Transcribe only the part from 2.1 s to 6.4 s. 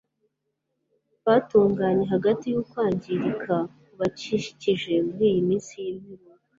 hagati yukwangirika kubakikije muri iyi minsi yimperuka